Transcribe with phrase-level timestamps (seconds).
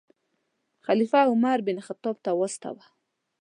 [0.85, 2.85] خلیفه عمر بن خطاب ته واستاوه.